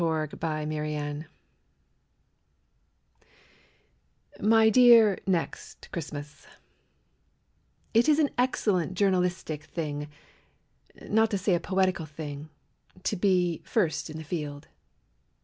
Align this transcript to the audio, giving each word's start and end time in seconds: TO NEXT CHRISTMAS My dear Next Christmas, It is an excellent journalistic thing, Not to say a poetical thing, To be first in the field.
TO 0.01 0.07
NEXT 0.07 0.39
CHRISTMAS 0.39 1.25
My 4.39 4.67
dear 4.71 5.19
Next 5.27 5.89
Christmas, 5.91 6.47
It 7.93 8.09
is 8.09 8.17
an 8.17 8.31
excellent 8.35 8.95
journalistic 8.95 9.65
thing, 9.65 10.07
Not 11.03 11.29
to 11.29 11.37
say 11.37 11.53
a 11.53 11.59
poetical 11.59 12.07
thing, 12.07 12.49
To 13.03 13.15
be 13.15 13.61
first 13.63 14.09
in 14.09 14.17
the 14.17 14.23
field. 14.23 14.67